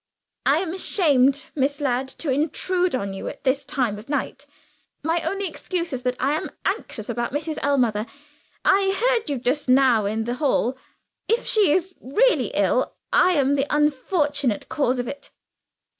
[0.47, 4.47] "I am ashamed, Miss Ladd, to intrude on you at this time of night.
[5.03, 7.59] My only excuse is, that I am anxious about Mrs.
[7.61, 8.07] Ellmother.
[8.65, 10.75] I heard you just now in the hall.
[11.29, 15.29] If she is really ill, I am the unfortunate cause of it."